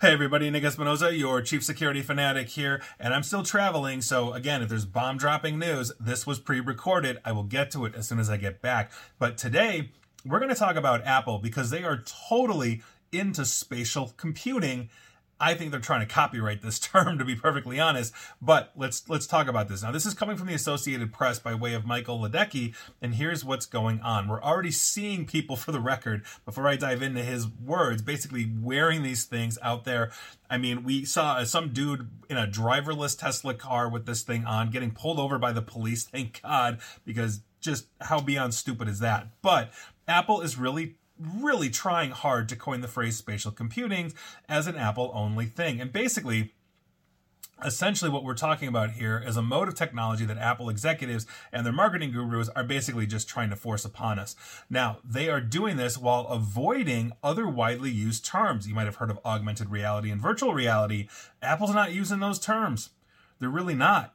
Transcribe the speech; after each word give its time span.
Hey 0.00 0.12
everybody, 0.12 0.50
Nick 0.50 0.64
Espinosa, 0.64 1.14
your 1.14 1.40
chief 1.40 1.62
security 1.62 2.02
fanatic 2.02 2.48
here, 2.48 2.82
and 2.98 3.14
I'm 3.14 3.22
still 3.22 3.44
traveling, 3.44 4.02
so 4.02 4.32
again, 4.32 4.60
if 4.60 4.68
there's 4.68 4.84
bomb 4.84 5.18
dropping 5.18 5.56
news, 5.56 5.92
this 6.00 6.26
was 6.26 6.40
pre-recorded. 6.40 7.20
I 7.24 7.30
will 7.30 7.44
get 7.44 7.70
to 7.72 7.84
it 7.84 7.94
as 7.94 8.08
soon 8.08 8.18
as 8.18 8.28
I 8.28 8.36
get 8.36 8.60
back. 8.60 8.90
But 9.20 9.38
today, 9.38 9.92
we're 10.26 10.40
going 10.40 10.50
to 10.50 10.56
talk 10.56 10.74
about 10.74 11.04
Apple 11.04 11.38
because 11.38 11.70
they 11.70 11.84
are 11.84 12.02
totally 12.28 12.82
into 13.12 13.44
spatial 13.44 14.12
computing 14.16 14.90
I 15.40 15.54
think 15.54 15.70
they're 15.70 15.80
trying 15.80 16.06
to 16.06 16.12
copyright 16.12 16.62
this 16.62 16.78
term, 16.80 17.18
to 17.18 17.24
be 17.24 17.34
perfectly 17.34 17.80
honest. 17.80 18.12
But 18.40 18.72
let's 18.76 19.08
let's 19.08 19.26
talk 19.26 19.48
about 19.48 19.68
this 19.68 19.82
now. 19.82 19.92
This 19.92 20.06
is 20.06 20.14
coming 20.14 20.36
from 20.36 20.46
the 20.46 20.54
Associated 20.54 21.12
Press 21.12 21.38
by 21.38 21.54
way 21.54 21.74
of 21.74 21.84
Michael 21.84 22.18
Liedtke, 22.20 22.74
and 23.02 23.14
here's 23.14 23.44
what's 23.44 23.66
going 23.66 24.00
on. 24.00 24.28
We're 24.28 24.42
already 24.42 24.70
seeing 24.70 25.26
people, 25.26 25.56
for 25.64 25.72
the 25.72 25.80
record, 25.80 26.24
before 26.44 26.68
I 26.68 26.76
dive 26.76 27.02
into 27.02 27.22
his 27.22 27.48
words, 27.48 28.02
basically 28.02 28.50
wearing 28.60 29.02
these 29.02 29.24
things 29.24 29.58
out 29.62 29.84
there. 29.84 30.12
I 30.48 30.58
mean, 30.58 30.84
we 30.84 31.04
saw 31.04 31.34
uh, 31.34 31.44
some 31.44 31.72
dude 31.72 32.08
in 32.28 32.36
a 32.36 32.46
driverless 32.46 33.18
Tesla 33.18 33.54
car 33.54 33.88
with 33.88 34.06
this 34.06 34.22
thing 34.22 34.44
on, 34.44 34.70
getting 34.70 34.90
pulled 34.90 35.18
over 35.18 35.38
by 35.38 35.52
the 35.52 35.62
police. 35.62 36.04
Thank 36.04 36.42
God, 36.42 36.80
because 37.04 37.40
just 37.60 37.86
how 38.00 38.20
beyond 38.20 38.54
stupid 38.54 38.88
is 38.88 39.00
that? 39.00 39.28
But 39.42 39.72
Apple 40.06 40.42
is 40.42 40.58
really 40.58 40.96
really 41.40 41.70
trying 41.70 42.10
hard 42.10 42.48
to 42.48 42.56
coin 42.56 42.80
the 42.80 42.88
phrase 42.88 43.16
spatial 43.16 43.50
computing 43.50 44.12
as 44.48 44.66
an 44.66 44.76
Apple 44.76 45.10
only 45.14 45.46
thing. 45.46 45.80
And 45.80 45.92
basically, 45.92 46.52
essentially 47.64 48.10
what 48.10 48.24
we're 48.24 48.34
talking 48.34 48.68
about 48.68 48.92
here 48.92 49.22
is 49.24 49.36
a 49.36 49.42
mode 49.42 49.68
of 49.68 49.74
technology 49.74 50.24
that 50.24 50.38
Apple 50.38 50.68
executives 50.68 51.26
and 51.52 51.64
their 51.64 51.72
marketing 51.72 52.12
gurus 52.12 52.48
are 52.50 52.64
basically 52.64 53.06
just 53.06 53.28
trying 53.28 53.50
to 53.50 53.56
force 53.56 53.84
upon 53.84 54.18
us. 54.18 54.36
Now, 54.68 54.98
they 55.04 55.28
are 55.28 55.40
doing 55.40 55.76
this 55.76 55.96
while 55.96 56.26
avoiding 56.26 57.12
other 57.22 57.48
widely 57.48 57.90
used 57.90 58.24
terms. 58.24 58.66
You 58.66 58.74
might 58.74 58.86
have 58.86 58.96
heard 58.96 59.10
of 59.10 59.20
augmented 59.24 59.70
reality 59.70 60.10
and 60.10 60.20
virtual 60.20 60.54
reality. 60.54 61.08
Apple's 61.42 61.74
not 61.74 61.92
using 61.92 62.20
those 62.20 62.38
terms. 62.38 62.90
They're 63.38 63.48
really 63.48 63.74
not. 63.74 64.14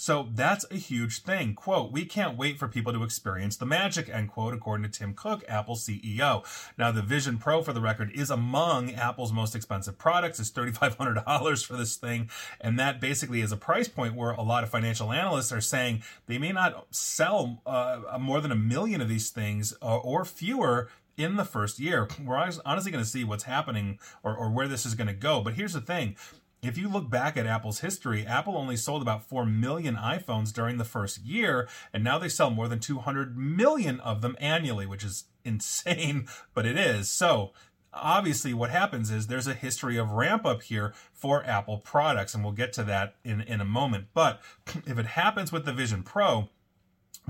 So 0.00 0.30
that's 0.32 0.64
a 0.70 0.76
huge 0.76 1.20
thing. 1.24 1.52
Quote, 1.52 1.92
we 1.92 2.06
can't 2.06 2.38
wait 2.38 2.58
for 2.58 2.66
people 2.66 2.90
to 2.94 3.02
experience 3.02 3.58
the 3.58 3.66
magic, 3.66 4.08
end 4.08 4.30
quote, 4.30 4.54
according 4.54 4.90
to 4.90 4.98
Tim 4.98 5.12
Cook, 5.12 5.44
Apple 5.46 5.76
CEO. 5.76 6.42
Now, 6.78 6.90
the 6.90 7.02
Vision 7.02 7.36
Pro, 7.36 7.60
for 7.60 7.74
the 7.74 7.82
record, 7.82 8.10
is 8.14 8.30
among 8.30 8.94
Apple's 8.94 9.30
most 9.30 9.54
expensive 9.54 9.98
products. 9.98 10.40
It's 10.40 10.50
$3,500 10.52 11.66
for 11.66 11.76
this 11.76 11.96
thing. 11.96 12.30
And 12.62 12.78
that 12.78 12.98
basically 12.98 13.42
is 13.42 13.52
a 13.52 13.58
price 13.58 13.88
point 13.88 14.14
where 14.14 14.30
a 14.30 14.40
lot 14.40 14.64
of 14.64 14.70
financial 14.70 15.12
analysts 15.12 15.52
are 15.52 15.60
saying 15.60 16.02
they 16.26 16.38
may 16.38 16.52
not 16.52 16.86
sell 16.90 17.60
uh, 17.66 18.16
more 18.18 18.40
than 18.40 18.52
a 18.52 18.56
million 18.56 19.02
of 19.02 19.08
these 19.10 19.28
things 19.28 19.74
or, 19.82 19.98
uh, 19.98 20.00
or 20.00 20.24
fewer 20.24 20.88
in 21.18 21.36
the 21.36 21.44
first 21.44 21.78
year. 21.78 22.08
We're 22.24 22.38
honestly 22.64 22.90
going 22.90 23.04
to 23.04 23.10
see 23.10 23.24
what's 23.24 23.44
happening 23.44 23.98
or, 24.22 24.34
or 24.34 24.50
where 24.50 24.66
this 24.66 24.86
is 24.86 24.94
going 24.94 25.08
to 25.08 25.12
go. 25.12 25.42
But 25.42 25.54
here's 25.54 25.74
the 25.74 25.82
thing 25.82 26.16
if 26.62 26.76
you 26.76 26.88
look 26.88 27.08
back 27.08 27.36
at 27.36 27.46
Apple's 27.46 27.80
history, 27.80 28.26
Apple 28.26 28.56
only 28.56 28.76
sold 28.76 29.02
about 29.02 29.24
4 29.24 29.46
million 29.46 29.96
iPhones 29.96 30.52
during 30.52 30.76
the 30.76 30.84
first 30.84 31.24
year, 31.24 31.68
and 31.92 32.04
now 32.04 32.18
they 32.18 32.28
sell 32.28 32.50
more 32.50 32.68
than 32.68 32.80
200 32.80 33.36
million 33.36 33.98
of 34.00 34.20
them 34.20 34.36
annually, 34.38 34.86
which 34.86 35.04
is 35.04 35.24
insane, 35.44 36.26
but 36.54 36.66
it 36.66 36.76
is. 36.76 37.08
So, 37.08 37.52
obviously, 37.92 38.52
what 38.52 38.70
happens 38.70 39.10
is 39.10 39.26
there's 39.26 39.46
a 39.46 39.54
history 39.54 39.96
of 39.96 40.10
ramp 40.10 40.44
up 40.44 40.62
here 40.62 40.92
for 41.12 41.44
Apple 41.44 41.78
products, 41.78 42.34
and 42.34 42.44
we'll 42.44 42.52
get 42.52 42.72
to 42.74 42.84
that 42.84 43.14
in, 43.24 43.40
in 43.40 43.60
a 43.60 43.64
moment. 43.64 44.08
But 44.12 44.40
if 44.86 44.98
it 44.98 45.06
happens 45.06 45.50
with 45.50 45.64
the 45.64 45.72
Vision 45.72 46.02
Pro, 46.02 46.50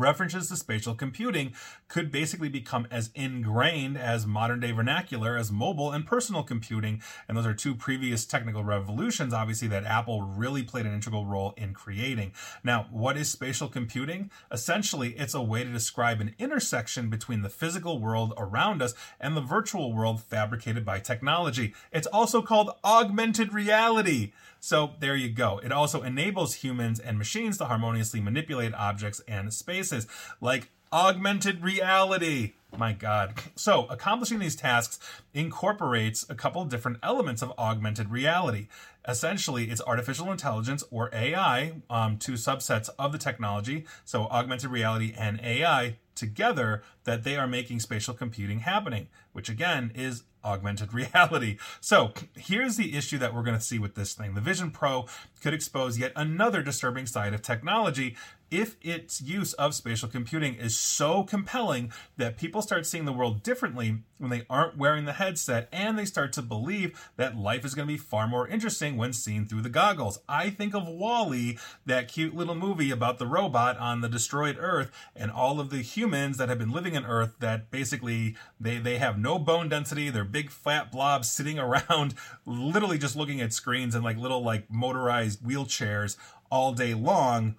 references 0.00 0.48
to 0.48 0.56
spatial 0.56 0.94
computing 0.94 1.52
could 1.88 2.10
basically 2.10 2.48
become 2.48 2.86
as 2.90 3.10
ingrained 3.14 3.96
as 3.98 4.26
modern 4.26 4.60
day 4.60 4.72
vernacular 4.72 5.36
as 5.36 5.52
mobile 5.52 5.92
and 5.92 6.06
personal 6.06 6.42
computing. 6.42 7.02
And 7.28 7.36
those 7.36 7.46
are 7.46 7.54
two 7.54 7.74
previous 7.74 8.24
technical 8.24 8.64
revolutions, 8.64 9.32
obviously, 9.32 9.68
that 9.68 9.84
Apple 9.84 10.22
really 10.22 10.62
played 10.62 10.86
an 10.86 10.94
integral 10.94 11.26
role 11.26 11.54
in 11.56 11.74
creating. 11.74 12.32
Now, 12.64 12.86
what 12.90 13.16
is 13.16 13.30
spatial 13.30 13.68
computing? 13.68 14.30
Essentially, 14.50 15.10
it's 15.18 15.34
a 15.34 15.42
way 15.42 15.64
to 15.64 15.72
describe 15.72 16.20
an 16.20 16.34
intersection 16.38 17.10
between 17.10 17.42
the 17.42 17.48
physical 17.48 18.00
world 18.00 18.34
around 18.36 18.82
us 18.82 18.94
and 19.20 19.36
the 19.36 19.40
virtual 19.40 19.92
world 19.92 20.20
fabricated 20.20 20.84
by 20.84 20.98
technology. 20.98 21.74
It's 21.92 22.06
also 22.06 22.42
called 22.42 22.70
augmented 22.84 23.52
reality. 23.52 24.32
So 24.62 24.92
there 25.00 25.16
you 25.16 25.30
go. 25.30 25.58
It 25.64 25.72
also 25.72 26.02
enables 26.02 26.56
humans 26.56 27.00
and 27.00 27.16
machines 27.16 27.56
to 27.58 27.64
harmoniously 27.64 28.20
manipulate 28.20 28.74
objects 28.74 29.22
and 29.26 29.52
spaces, 29.90 30.06
like 30.40 30.70
augmented 30.92 31.62
reality. 31.62 32.54
My 32.76 32.92
God. 32.92 33.34
So, 33.56 33.86
accomplishing 33.86 34.38
these 34.38 34.54
tasks 34.54 34.98
incorporates 35.34 36.24
a 36.28 36.34
couple 36.34 36.64
different 36.64 36.98
elements 37.02 37.42
of 37.42 37.52
augmented 37.58 38.10
reality. 38.10 38.68
Essentially, 39.08 39.64
it's 39.64 39.82
artificial 39.86 40.30
intelligence 40.30 40.84
or 40.90 41.10
AI, 41.12 41.72
um, 41.88 42.16
two 42.16 42.34
subsets 42.34 42.88
of 42.98 43.10
the 43.10 43.18
technology. 43.18 43.86
So, 44.04 44.24
augmented 44.26 44.70
reality 44.70 45.12
and 45.18 45.40
AI 45.42 45.96
together 46.14 46.82
that 47.04 47.24
they 47.24 47.36
are 47.36 47.48
making 47.48 47.80
spatial 47.80 48.14
computing 48.14 48.60
happening, 48.60 49.08
which 49.32 49.48
again 49.48 49.90
is 49.94 50.22
augmented 50.44 50.92
reality. 50.94 51.56
So 51.80 52.12
here's 52.36 52.76
the 52.76 52.96
issue 52.96 53.18
that 53.18 53.34
we're 53.34 53.42
going 53.42 53.58
to 53.58 53.64
see 53.64 53.78
with 53.78 53.94
this 53.94 54.14
thing. 54.14 54.34
The 54.34 54.40
Vision 54.40 54.70
Pro 54.70 55.06
could 55.42 55.54
expose 55.54 55.98
yet 55.98 56.12
another 56.16 56.62
disturbing 56.62 57.06
side 57.06 57.34
of 57.34 57.42
technology 57.42 58.16
if 58.50 58.76
its 58.82 59.20
use 59.20 59.52
of 59.54 59.74
spatial 59.74 60.08
computing 60.08 60.54
is 60.54 60.78
so 60.78 61.22
compelling 61.22 61.92
that 62.16 62.36
people 62.36 62.62
start 62.62 62.86
seeing 62.86 63.04
the 63.04 63.12
world 63.12 63.42
differently 63.42 63.98
when 64.18 64.30
they 64.30 64.44
aren't 64.50 64.76
wearing 64.76 65.04
the 65.04 65.14
headset 65.14 65.68
and 65.72 65.98
they 65.98 66.04
start 66.04 66.32
to 66.32 66.42
believe 66.42 67.10
that 67.16 67.36
life 67.36 67.64
is 67.64 67.74
going 67.74 67.86
to 67.86 67.94
be 67.94 67.98
far 67.98 68.26
more 68.26 68.48
interesting 68.48 68.96
when 68.96 69.12
seen 69.12 69.46
through 69.46 69.62
the 69.62 69.68
goggles. 69.68 70.18
I 70.28 70.50
think 70.50 70.74
of 70.74 70.88
WALL-E, 70.88 71.58
that 71.86 72.08
cute 72.08 72.34
little 72.34 72.54
movie 72.54 72.90
about 72.90 73.18
the 73.18 73.26
robot 73.26 73.78
on 73.78 74.00
the 74.00 74.08
destroyed 74.08 74.56
Earth 74.58 74.90
and 75.14 75.30
all 75.30 75.60
of 75.60 75.70
the 75.70 75.82
humans 75.82 76.36
that 76.38 76.48
have 76.48 76.58
been 76.58 76.72
living 76.72 76.96
on 76.96 77.06
Earth 77.06 77.36
that 77.38 77.70
basically 77.70 78.36
they, 78.58 78.78
they 78.78 78.98
have 78.98 79.18
no 79.18 79.38
bone 79.38 79.68
density. 79.68 80.10
They're 80.10 80.24
big 80.24 80.50
fat 80.50 80.90
blobs 80.90 81.30
sitting 81.30 81.58
around, 81.60 82.14
literally 82.44 82.98
just 82.98 83.16
looking 83.16 83.40
at 83.40 83.52
screens 83.52 83.94
and 83.94 84.04
like 84.04 84.16
little 84.16 84.42
like 84.42 84.70
motorized 84.70 85.42
wheelchairs 85.42 86.16
all 86.50 86.72
day 86.72 86.94
long 86.94 87.54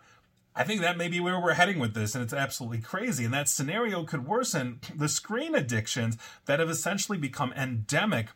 I 0.56 0.64
think 0.64 0.82
that 0.82 0.98
may 0.98 1.08
be 1.08 1.20
where 1.20 1.40
we're 1.40 1.54
heading 1.54 1.80
with 1.80 1.94
this, 1.94 2.14
and 2.14 2.24
it's 2.24 2.34
absolutely 2.34 2.82
crazy. 2.82 3.24
And 3.24 3.34
that 3.34 3.48
scenario 3.48 4.04
could 4.04 4.28
worsen 4.28 4.82
the 4.94 5.08
screen 5.08 5.56
addictions 5.56 6.18
that 6.46 6.60
have 6.60 6.70
essentially 6.70 7.18
become 7.18 7.54
endemic 7.54 8.28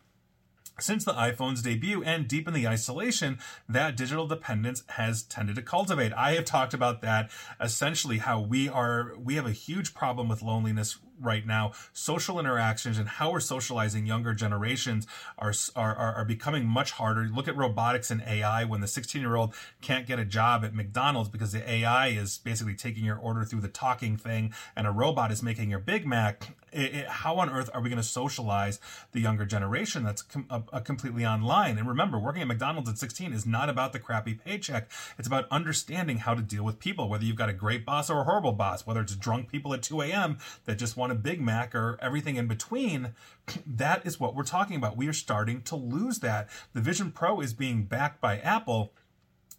since 0.78 1.04
the 1.04 1.12
iPhone's 1.12 1.62
debut 1.62 2.02
and 2.02 2.28
deepen 2.28 2.54
the 2.54 2.68
isolation 2.68 3.38
that 3.68 3.96
digital 3.96 4.26
dependence 4.26 4.82
has 4.90 5.22
tended 5.22 5.56
to 5.56 5.62
cultivate. 5.62 6.12
I 6.12 6.32
have 6.32 6.44
talked 6.44 6.74
about 6.74 7.00
that 7.02 7.30
essentially 7.60 8.18
how 8.18 8.40
we 8.40 8.68
are 8.68 9.12
we 9.18 9.36
have 9.36 9.46
a 9.46 9.52
huge 9.52 9.94
problem 9.94 10.28
with 10.28 10.42
loneliness 10.42 10.98
right 11.20 11.46
now 11.46 11.72
social 11.92 12.38
interactions 12.38 12.98
and 12.98 13.08
how 13.08 13.30
we're 13.30 13.40
socializing 13.40 14.06
younger 14.06 14.34
generations 14.34 15.06
are, 15.38 15.52
are, 15.74 15.96
are 15.96 16.24
becoming 16.24 16.66
much 16.66 16.92
harder. 16.92 17.28
Look 17.32 17.48
at 17.48 17.56
robotics 17.56 18.10
and 18.10 18.22
ai 18.26 18.64
when 18.64 18.80
the 18.80 18.86
16 18.86 19.20
year 19.20 19.36
old 19.36 19.54
can't 19.80 20.06
get 20.06 20.18
a 20.18 20.24
job 20.24 20.64
at 20.64 20.74
mcdonald's 20.74 21.28
because 21.28 21.52
the 21.52 21.68
ai 21.68 22.08
is 22.08 22.38
basically 22.38 22.74
taking 22.74 23.04
your 23.04 23.18
order 23.18 23.44
through 23.44 23.60
the 23.60 23.68
talking 23.68 24.16
thing 24.16 24.52
and 24.74 24.86
a 24.86 24.90
robot 24.90 25.32
is 25.32 25.42
making 25.42 25.70
your 25.70 25.78
big 25.78 26.06
mac. 26.06 26.48
It, 26.72 26.94
it, 26.94 27.08
how 27.08 27.36
on 27.36 27.48
earth 27.48 27.70
are 27.72 27.80
we 27.80 27.88
going 27.88 28.02
to 28.02 28.06
socialize 28.06 28.80
the 29.12 29.20
younger 29.20 29.46
generation 29.46 30.04
that's 30.04 30.22
com- 30.22 30.46
a, 30.50 30.62
a 30.74 30.80
completely 30.80 31.24
online? 31.24 31.78
And 31.78 31.88
remember 31.88 32.18
working 32.18 32.42
at 32.42 32.48
mcdonald's 32.48 32.90
at 32.90 32.98
16 32.98 33.32
is 33.32 33.46
not 33.46 33.68
about 33.68 33.92
the 33.92 33.98
crappy 33.98 34.34
paycheck. 34.34 34.90
It's 35.18 35.28
about 35.28 35.46
understanding 35.50 36.18
how 36.18 36.34
to 36.34 36.42
deal 36.42 36.64
with 36.64 36.78
people 36.78 37.08
whether 37.08 37.24
you've 37.24 37.36
got 37.36 37.48
a 37.48 37.54
great 37.54 37.86
boss 37.86 38.10
or 38.10 38.20
a 38.20 38.24
horrible 38.24 38.52
boss 38.52 38.86
whether 38.86 39.00
it's 39.00 39.14
drunk 39.16 39.50
people 39.50 39.72
at 39.72 39.82
2 39.82 40.02
a.m 40.02 40.38
that 40.64 40.76
just 40.76 40.96
want 40.96 41.05
want 41.06 41.18
a 41.18 41.22
Big 41.22 41.40
Mac 41.40 41.72
or 41.72 41.96
everything 42.02 42.34
in 42.34 42.48
between, 42.48 43.14
that 43.66 44.04
is 44.04 44.18
what 44.18 44.34
we're 44.34 44.42
talking 44.42 44.76
about. 44.76 44.96
We 44.96 45.06
are 45.06 45.12
starting 45.12 45.62
to 45.62 45.76
lose 45.76 46.18
that. 46.18 46.48
The 46.72 46.80
Vision 46.80 47.12
Pro 47.12 47.40
is 47.40 47.54
being 47.54 47.84
backed 47.84 48.20
by 48.20 48.38
Apple 48.38 48.92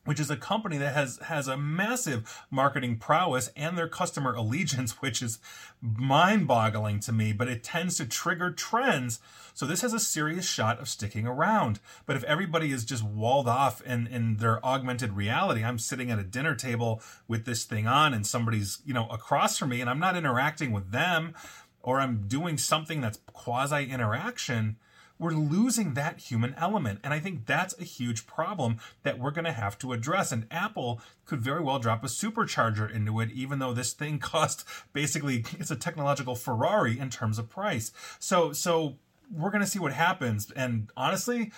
which 0.07 0.19
is 0.19 0.31
a 0.31 0.38
company 0.38 0.77
that 0.77 0.94
has 0.94 1.19
has 1.24 1.48
a 1.48 1.57
massive 1.57 2.45
marketing 2.50 2.98
prowess 2.98 3.50
and 3.56 3.77
their 3.77 3.89
customer 3.89 4.33
allegiance 4.33 4.92
which 5.01 5.21
is 5.21 5.39
mind-boggling 5.81 7.00
to 7.00 7.12
me 7.12 7.33
but 7.33 7.48
it 7.48 7.63
tends 7.63 7.98
to 7.98 8.06
trigger 8.06 8.51
trends. 8.51 9.19
So 9.54 9.65
this 9.65 9.81
has 9.81 9.94
a 9.94 10.00
serious 10.00 10.45
shot 10.45 10.80
of 10.80 10.88
sticking 10.88 11.25
around. 11.25 11.80
But 12.06 12.15
if 12.15 12.24
everybody 12.24 12.71
is 12.71 12.86
just 12.86 13.04
walled 13.04 13.48
off 13.48 13.81
in 13.81 14.07
in 14.07 14.38
their 14.38 14.63
augmented 14.65 15.13
reality 15.13 15.63
i'm 15.63 15.80
sitting 15.80 16.12
at 16.12 16.19
a 16.19 16.24
dinner 16.24 16.56
table 16.56 17.01
with 17.27 17.45
this 17.45 17.63
thing 17.63 17.88
on 17.88 18.13
and 18.13 18.25
somebody's 18.25 18.80
you 18.86 18.94
know 18.94 19.07
across 19.09 19.57
from 19.57 19.69
me 19.69 19.81
and 19.81 19.89
i'm 19.89 20.00
not 20.00 20.18
interacting 20.18 20.71
with 20.71 20.92
them 20.92 21.33
or 21.81 22.00
i'm 22.00 22.27
doing 22.27 22.57
something 22.57 23.01
that's 23.01 23.19
quasi 23.33 23.86
interaction 23.86 24.77
we're 25.19 25.31
losing 25.31 25.94
that 25.94 26.19
human 26.19 26.54
element. 26.56 27.00
And 27.04 27.14
I 27.14 27.19
think 27.19 27.46
that's 27.46 27.78
a 27.80 27.84
huge 27.84 28.28
problem 28.28 28.78
that 29.04 29.19
we're 29.19 29.31
going 29.31 29.46
to 29.46 29.52
have 29.52 29.78
to 29.80 29.94
address. 29.94 30.31
And 30.31 30.46
Apple 30.52 31.02
could 31.25 31.42
very 31.42 31.62
well 31.62 31.80
drop 31.80 32.04
a 32.04 32.08
supercharger 32.08 32.94
into 32.94 33.19
it, 33.19 33.31
even 33.31 33.60
though 33.60 33.74
this 33.74 33.94
thing 33.94 34.19
cost 34.19 34.66
basically, 34.94 35.46
it's 35.60 35.72
a 35.72 35.75
technological 35.75 36.36
Ferrari 36.36 37.00
in 37.00 37.10
terms 37.10 37.40
of 37.40 37.50
price. 37.50 37.92
So, 38.19 38.54
so 38.54 38.96
we're 39.31 39.52
going 39.52 39.64
to 39.64 39.69
see 39.69 39.80
what 39.80 39.94
happens. 39.94 40.52
And 40.52 40.92
honestly, 40.96 41.52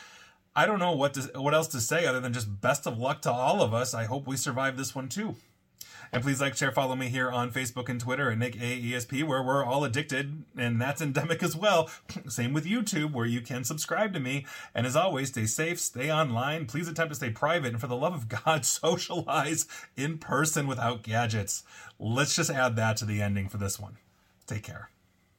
I 0.55 0.65
don't 0.65 0.79
know 0.79 0.93
what 0.93 1.13
to, 1.15 1.41
what 1.41 1.53
else 1.53 1.67
to 1.69 1.81
say 1.81 2.05
other 2.05 2.19
than 2.19 2.33
just 2.33 2.61
best 2.61 2.87
of 2.87 2.97
luck 2.97 3.21
to 3.23 3.31
all 3.31 3.61
of 3.61 3.73
us. 3.73 3.93
I 3.93 4.05
hope 4.05 4.27
we 4.27 4.37
survive 4.37 4.77
this 4.77 4.95
one 4.95 5.09
too. 5.09 5.35
And 6.11 6.23
please 6.23 6.41
like, 6.41 6.55
share, 6.55 6.71
follow 6.71 6.95
me 6.95 7.09
here 7.09 7.29
on 7.29 7.51
Facebook 7.51 7.89
and 7.89 7.99
Twitter 7.99 8.31
at 8.31 8.37
Nick 8.37 8.55
AESP, 8.55 9.23
where 9.23 9.43
we're 9.43 9.63
all 9.63 9.83
addicted, 9.83 10.43
and 10.57 10.81
that's 10.81 11.01
endemic 11.01 11.43
as 11.43 11.55
well. 11.55 11.89
Same 12.27 12.53
with 12.53 12.65
YouTube, 12.65 13.13
where 13.13 13.25
you 13.25 13.41
can 13.41 13.63
subscribe 13.63 14.13
to 14.13 14.19
me. 14.19 14.45
And 14.73 14.87
as 14.87 14.95
always, 14.95 15.29
stay 15.29 15.45
safe, 15.45 15.79
stay 15.79 16.11
online. 16.11 16.65
Please 16.65 16.87
attempt 16.87 17.11
to 17.11 17.15
stay 17.15 17.29
private, 17.29 17.73
and 17.73 17.81
for 17.81 17.87
the 17.87 17.95
love 17.95 18.13
of 18.13 18.27
God, 18.27 18.65
socialize 18.65 19.67
in 19.95 20.17
person 20.17 20.67
without 20.67 21.03
gadgets. 21.03 21.63
Let's 21.99 22.35
just 22.35 22.49
add 22.49 22.75
that 22.77 22.97
to 22.97 23.05
the 23.05 23.21
ending 23.21 23.49
for 23.49 23.57
this 23.57 23.79
one. 23.79 23.97
Take 24.47 24.63
care. 24.63 24.89